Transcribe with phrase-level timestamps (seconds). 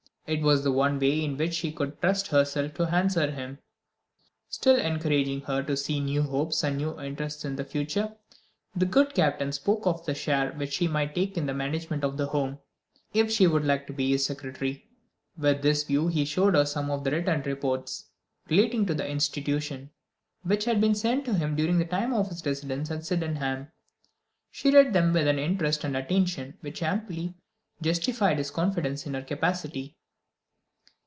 [0.27, 3.59] It was the one way in which she could trust herself to answer him.
[4.47, 8.15] Still encouraging her to see new hopes and new interests in the future,
[8.73, 12.15] the good Captain spoke of the share which she might take in the management of
[12.15, 12.59] the Home,
[13.13, 14.87] if she would like to be his secretary.
[15.37, 18.05] With this view he showed her some written reports,
[18.49, 19.89] relating to the institution,
[20.43, 23.67] which had been sent to him during the time of his residence at Sydenham.
[24.49, 27.33] She read them with an interest and attention which amply
[27.81, 29.97] justified his confidence in her capacity.